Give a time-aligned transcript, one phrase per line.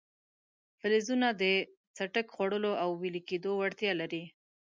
[0.79, 1.43] فلزونه د
[1.95, 4.23] څټک خوړلو او ویلي کېدو وړتیا لري.